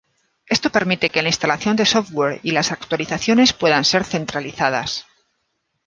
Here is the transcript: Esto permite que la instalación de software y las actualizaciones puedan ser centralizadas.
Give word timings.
Esto 0.55 0.71
permite 0.71 1.11
que 1.11 1.21
la 1.21 1.29
instalación 1.29 1.75
de 1.75 1.85
software 1.85 2.39
y 2.41 2.53
las 2.53 2.71
actualizaciones 2.71 3.53
puedan 3.53 3.85
ser 3.85 4.03
centralizadas. 4.03 5.05